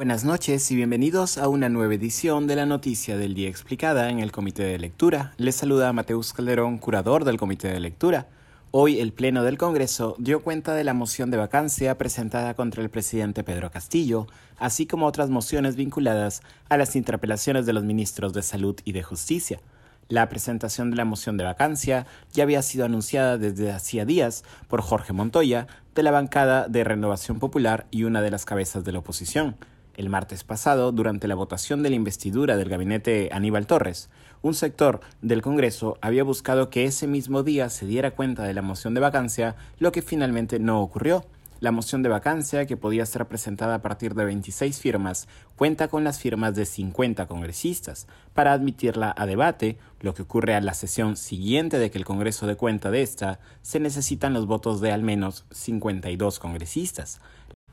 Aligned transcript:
Buenas 0.00 0.24
noches 0.24 0.70
y 0.70 0.76
bienvenidos 0.76 1.36
a 1.36 1.48
una 1.48 1.68
nueva 1.68 1.92
edición 1.94 2.46
de 2.46 2.56
la 2.56 2.64
Noticia 2.64 3.18
del 3.18 3.34
Día 3.34 3.50
Explicada 3.50 4.08
en 4.08 4.18
el 4.18 4.32
Comité 4.32 4.62
de 4.62 4.78
Lectura. 4.78 5.34
Les 5.36 5.54
saluda 5.54 5.92
Mateus 5.92 6.32
Calderón, 6.32 6.78
curador 6.78 7.26
del 7.26 7.36
Comité 7.36 7.68
de 7.68 7.80
Lectura. 7.80 8.26
Hoy 8.70 8.98
el 8.98 9.12
Pleno 9.12 9.44
del 9.44 9.58
Congreso 9.58 10.16
dio 10.18 10.40
cuenta 10.40 10.72
de 10.72 10.84
la 10.84 10.94
moción 10.94 11.30
de 11.30 11.36
vacancia 11.36 11.98
presentada 11.98 12.54
contra 12.54 12.82
el 12.82 12.88
presidente 12.88 13.44
Pedro 13.44 13.70
Castillo, 13.70 14.26
así 14.56 14.86
como 14.86 15.04
otras 15.04 15.28
mociones 15.28 15.76
vinculadas 15.76 16.40
a 16.70 16.78
las 16.78 16.96
interpelaciones 16.96 17.66
de 17.66 17.74
los 17.74 17.84
ministros 17.84 18.32
de 18.32 18.40
Salud 18.40 18.76
y 18.86 18.92
de 18.92 19.02
Justicia. 19.02 19.60
La 20.08 20.30
presentación 20.30 20.90
de 20.90 20.96
la 20.96 21.04
moción 21.04 21.36
de 21.36 21.44
vacancia 21.44 22.06
ya 22.32 22.44
había 22.44 22.62
sido 22.62 22.86
anunciada 22.86 23.36
desde 23.36 23.70
hacía 23.70 24.06
días 24.06 24.44
por 24.66 24.80
Jorge 24.80 25.12
Montoya, 25.12 25.66
de 25.94 26.02
la 26.02 26.10
bancada 26.10 26.68
de 26.68 26.84
Renovación 26.84 27.38
Popular 27.38 27.86
y 27.90 28.04
una 28.04 28.22
de 28.22 28.30
las 28.30 28.46
cabezas 28.46 28.82
de 28.82 28.92
la 28.92 29.00
oposición. 29.00 29.56
El 30.00 30.08
martes 30.08 30.44
pasado, 30.44 30.92
durante 30.92 31.28
la 31.28 31.34
votación 31.34 31.82
de 31.82 31.90
la 31.90 31.96
investidura 31.96 32.56
del 32.56 32.70
gabinete 32.70 33.28
Aníbal 33.32 33.66
Torres, 33.66 34.08
un 34.40 34.54
sector 34.54 35.02
del 35.20 35.42
Congreso 35.42 35.98
había 36.00 36.24
buscado 36.24 36.70
que 36.70 36.84
ese 36.84 37.06
mismo 37.06 37.42
día 37.42 37.68
se 37.68 37.84
diera 37.84 38.12
cuenta 38.12 38.44
de 38.44 38.54
la 38.54 38.62
moción 38.62 38.94
de 38.94 39.00
vacancia, 39.00 39.56
lo 39.78 39.92
que 39.92 40.00
finalmente 40.00 40.58
no 40.58 40.80
ocurrió. 40.80 41.26
La 41.60 41.70
moción 41.70 42.02
de 42.02 42.08
vacancia, 42.08 42.64
que 42.64 42.78
podía 42.78 43.04
ser 43.04 43.26
presentada 43.26 43.74
a 43.74 43.82
partir 43.82 44.14
de 44.14 44.24
26 44.24 44.80
firmas, 44.80 45.28
cuenta 45.54 45.88
con 45.88 46.02
las 46.02 46.18
firmas 46.18 46.54
de 46.54 46.64
50 46.64 47.26
congresistas. 47.26 48.06
Para 48.32 48.54
admitirla 48.54 49.14
a 49.14 49.26
debate, 49.26 49.76
lo 50.00 50.14
que 50.14 50.22
ocurre 50.22 50.54
a 50.54 50.62
la 50.62 50.72
sesión 50.72 51.18
siguiente 51.18 51.78
de 51.78 51.90
que 51.90 51.98
el 51.98 52.06
Congreso 52.06 52.46
dé 52.46 52.56
cuenta 52.56 52.90
de 52.90 53.02
esta, 53.02 53.38
se 53.60 53.80
necesitan 53.80 54.32
los 54.32 54.46
votos 54.46 54.80
de 54.80 54.92
al 54.92 55.02
menos 55.02 55.44
52 55.50 56.38
congresistas. 56.38 57.20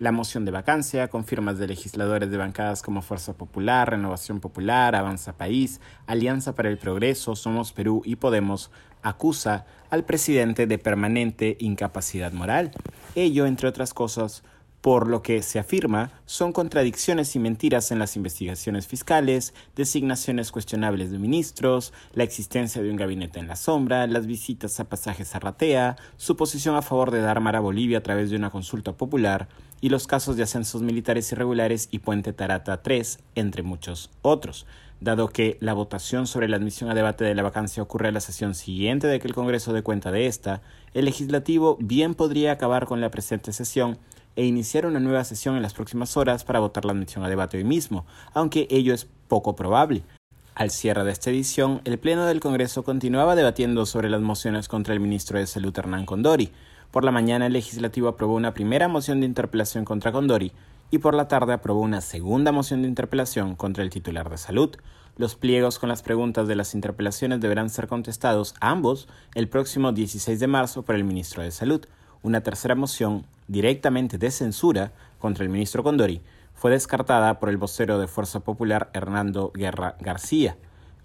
La 0.00 0.12
moción 0.12 0.46
de 0.46 0.50
vacancia, 0.50 1.08
con 1.08 1.26
firmas 1.26 1.58
de 1.58 1.66
legisladores 1.66 2.30
de 2.30 2.38
bancadas 2.38 2.80
como 2.80 3.02
Fuerza 3.02 3.34
Popular, 3.34 3.90
Renovación 3.90 4.40
Popular, 4.40 4.94
Avanza 4.96 5.36
País, 5.36 5.78
Alianza 6.06 6.54
para 6.54 6.70
el 6.70 6.78
Progreso, 6.78 7.36
Somos 7.36 7.74
Perú 7.74 8.00
y 8.06 8.16
Podemos, 8.16 8.70
acusa 9.02 9.66
al 9.90 10.06
presidente 10.06 10.66
de 10.66 10.78
permanente 10.78 11.58
incapacidad 11.60 12.32
moral. 12.32 12.70
Ello, 13.14 13.44
entre 13.44 13.68
otras 13.68 13.92
cosas, 13.92 14.42
por 14.80 15.08
lo 15.08 15.22
que 15.22 15.42
se 15.42 15.58
afirma 15.58 16.10
son 16.24 16.52
contradicciones 16.52 17.36
y 17.36 17.38
mentiras 17.38 17.90
en 17.90 17.98
las 17.98 18.16
investigaciones 18.16 18.86
fiscales, 18.86 19.52
designaciones 19.76 20.52
cuestionables 20.52 21.10
de 21.10 21.18
ministros, 21.18 21.92
la 22.14 22.24
existencia 22.24 22.82
de 22.82 22.90
un 22.90 22.96
gabinete 22.96 23.38
en 23.40 23.48
la 23.48 23.56
sombra, 23.56 24.06
las 24.06 24.26
visitas 24.26 24.80
a 24.80 24.84
pasajes 24.84 25.34
a 25.34 25.40
Ratea, 25.40 25.96
su 26.16 26.36
posición 26.36 26.76
a 26.76 26.82
favor 26.82 27.10
de 27.10 27.20
dar 27.20 27.40
mar 27.40 27.56
a 27.56 27.60
Bolivia 27.60 27.98
a 27.98 28.02
través 28.02 28.30
de 28.30 28.36
una 28.36 28.50
consulta 28.50 28.92
popular 28.92 29.48
y 29.80 29.88
los 29.88 30.06
casos 30.06 30.36
de 30.36 30.42
ascensos 30.42 30.82
militares 30.82 31.30
irregulares 31.32 31.88
y 31.90 31.98
Puente 31.98 32.32
Tarata 32.32 32.82
3, 32.82 33.18
entre 33.34 33.62
muchos 33.62 34.10
otros. 34.22 34.66
Dado 35.00 35.28
que 35.28 35.56
la 35.60 35.72
votación 35.72 36.26
sobre 36.26 36.46
la 36.46 36.58
admisión 36.58 36.90
a 36.90 36.94
debate 36.94 37.24
de 37.24 37.34
la 37.34 37.42
vacancia 37.42 37.82
ocurre 37.82 38.08
a 38.08 38.12
la 38.12 38.20
sesión 38.20 38.54
siguiente 38.54 39.06
de 39.06 39.18
que 39.18 39.28
el 39.28 39.34
Congreso 39.34 39.72
dé 39.72 39.82
cuenta 39.82 40.12
de 40.12 40.26
esta, 40.26 40.60
el 40.92 41.06
legislativo 41.06 41.78
bien 41.80 42.14
podría 42.14 42.52
acabar 42.52 42.84
con 42.84 43.00
la 43.00 43.10
presente 43.10 43.54
sesión 43.54 43.98
e 44.36 44.44
iniciar 44.44 44.86
una 44.86 45.00
nueva 45.00 45.24
sesión 45.24 45.56
en 45.56 45.62
las 45.62 45.74
próximas 45.74 46.16
horas 46.16 46.44
para 46.44 46.60
votar 46.60 46.84
la 46.84 46.92
admisión 46.92 47.24
a 47.24 47.28
debate 47.28 47.56
hoy 47.56 47.64
mismo, 47.64 48.06
aunque 48.34 48.66
ello 48.70 48.94
es 48.94 49.08
poco 49.28 49.56
probable. 49.56 50.02
Al 50.54 50.70
cierre 50.70 51.04
de 51.04 51.12
esta 51.12 51.30
edición, 51.30 51.80
el 51.84 51.98
Pleno 51.98 52.26
del 52.26 52.40
Congreso 52.40 52.82
continuaba 52.82 53.34
debatiendo 53.34 53.86
sobre 53.86 54.10
las 54.10 54.20
mociones 54.20 54.68
contra 54.68 54.92
el 54.92 55.00
ministro 55.00 55.38
de 55.38 55.46
Salud 55.46 55.76
Hernán 55.78 56.06
Condori. 56.06 56.50
Por 56.90 57.04
la 57.04 57.12
mañana 57.12 57.46
el 57.46 57.52
legislativo 57.52 58.08
aprobó 58.08 58.34
una 58.34 58.52
primera 58.52 58.88
moción 58.88 59.20
de 59.20 59.26
interpelación 59.26 59.84
contra 59.84 60.12
Condori 60.12 60.52
y 60.90 60.98
por 60.98 61.14
la 61.14 61.28
tarde 61.28 61.52
aprobó 61.52 61.80
una 61.80 62.00
segunda 62.00 62.52
moción 62.52 62.82
de 62.82 62.88
interpelación 62.88 63.54
contra 63.54 63.84
el 63.84 63.90
titular 63.90 64.28
de 64.28 64.38
salud. 64.38 64.76
Los 65.16 65.34
pliegos 65.34 65.78
con 65.78 65.88
las 65.88 66.02
preguntas 66.02 66.48
de 66.48 66.56
las 66.56 66.74
interpelaciones 66.74 67.40
deberán 67.40 67.70
ser 67.70 67.88
contestados 67.88 68.54
ambos 68.60 69.08
el 69.34 69.48
próximo 69.48 69.92
16 69.92 70.40
de 70.40 70.46
marzo 70.46 70.82
por 70.82 70.94
el 70.94 71.04
ministro 71.04 71.42
de 71.42 71.50
Salud. 71.50 71.86
Una 72.22 72.42
tercera 72.42 72.74
moción, 72.74 73.24
directamente 73.48 74.18
de 74.18 74.30
censura, 74.30 74.92
contra 75.18 75.44
el 75.44 75.50
ministro 75.50 75.82
Condori, 75.82 76.20
fue 76.54 76.70
descartada 76.70 77.40
por 77.40 77.48
el 77.48 77.56
vocero 77.56 77.98
de 77.98 78.06
Fuerza 78.06 78.40
Popular 78.40 78.90
Hernando 78.92 79.50
Guerra 79.54 79.96
García. 80.00 80.56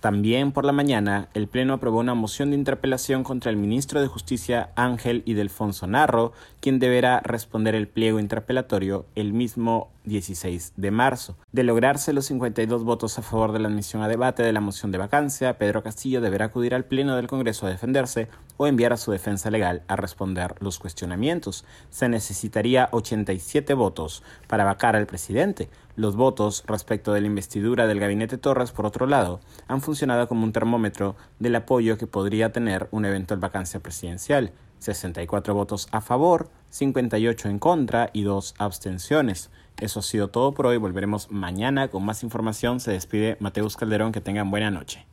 También 0.00 0.50
por 0.50 0.64
la 0.64 0.72
mañana, 0.72 1.28
el 1.34 1.46
Pleno 1.46 1.74
aprobó 1.74 2.00
una 2.00 2.14
moción 2.14 2.50
de 2.50 2.56
interpelación 2.56 3.22
contra 3.22 3.50
el 3.50 3.56
ministro 3.56 4.00
de 4.00 4.08
Justicia 4.08 4.70
Ángel 4.74 5.22
Idelfonso 5.24 5.86
Narro, 5.86 6.32
quien 6.60 6.80
deberá 6.80 7.20
responder 7.20 7.76
el 7.76 7.86
pliego 7.86 8.18
interpelatorio 8.18 9.06
el 9.14 9.32
mismo 9.32 9.88
16 10.06 10.72
de 10.76 10.90
marzo. 10.90 11.36
De 11.52 11.62
lograrse 11.62 12.12
los 12.12 12.26
52 12.26 12.84
votos 12.84 13.18
a 13.18 13.22
favor 13.22 13.52
de 13.52 13.58
la 13.58 13.68
admisión 13.68 14.02
a 14.02 14.08
debate 14.08 14.42
de 14.42 14.52
la 14.52 14.60
moción 14.60 14.92
de 14.92 14.98
vacancia, 14.98 15.58
Pedro 15.58 15.82
Castillo 15.82 16.20
deberá 16.20 16.46
acudir 16.46 16.74
al 16.74 16.84
Pleno 16.84 17.16
del 17.16 17.26
Congreso 17.26 17.66
a 17.66 17.70
defenderse 17.70 18.28
o 18.56 18.66
enviar 18.66 18.92
a 18.92 18.96
su 18.96 19.12
defensa 19.12 19.50
legal 19.50 19.82
a 19.88 19.96
responder 19.96 20.54
los 20.60 20.78
cuestionamientos. 20.78 21.64
Se 21.90 22.08
necesitaría 22.08 22.88
87 22.92 23.74
votos 23.74 24.22
para 24.46 24.64
vacar 24.64 24.96
al 24.96 25.06
presidente. 25.06 25.68
Los 25.96 26.16
votos 26.16 26.64
respecto 26.66 27.12
de 27.12 27.20
la 27.20 27.26
investidura 27.26 27.86
del 27.86 28.00
gabinete 28.00 28.38
Torres, 28.38 28.70
por 28.70 28.86
otro 28.86 29.06
lado, 29.06 29.40
han 29.66 29.80
funcionado 29.80 30.28
como 30.28 30.44
un 30.44 30.52
termómetro 30.52 31.16
del 31.38 31.56
apoyo 31.56 31.98
que 31.98 32.06
podría 32.06 32.52
tener 32.52 32.88
una 32.90 33.08
eventual 33.08 33.40
vacancia 33.40 33.80
presidencial. 33.80 34.52
64 34.78 35.54
votos 35.54 35.88
a 35.90 36.00
favor, 36.00 36.50
58 36.70 37.48
en 37.48 37.58
contra 37.58 38.10
y 38.12 38.22
2 38.22 38.54
abstenciones. 38.58 39.50
Eso 39.78 40.00
ha 40.00 40.02
sido 40.02 40.28
todo 40.28 40.52
por 40.52 40.66
hoy. 40.66 40.78
Volveremos 40.78 41.30
mañana 41.30 41.88
con 41.88 42.04
más 42.04 42.22
información. 42.22 42.80
Se 42.80 42.92
despide 42.92 43.36
Mateus 43.40 43.76
Calderón. 43.76 44.12
Que 44.12 44.20
tengan 44.20 44.50
buena 44.50 44.70
noche. 44.70 45.06